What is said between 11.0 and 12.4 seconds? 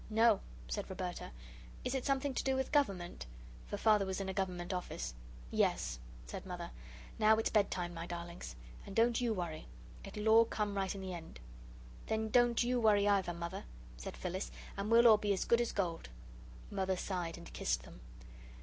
the end." "Then